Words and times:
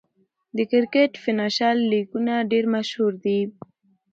د 0.55 0.57
کرکټ 0.71 1.11
فینانشل 1.23 1.77
لیګونه 1.91 2.33
ډېر 2.51 2.65
مشهور 2.75 3.13
دي. 3.25 3.39